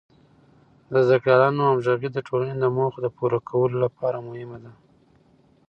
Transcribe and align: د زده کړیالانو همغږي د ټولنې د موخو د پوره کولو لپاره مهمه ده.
د 0.89 0.91
زده 1.05 1.17
کړیالانو 1.23 1.61
همغږي 1.69 2.09
د 2.13 2.17
ټولنې 2.27 2.55
د 2.57 2.65
موخو 2.77 2.99
د 3.03 3.07
پوره 3.17 3.39
کولو 3.49 3.77
لپاره 3.85 4.17
مهمه 4.27 4.57
ده. 4.63 4.71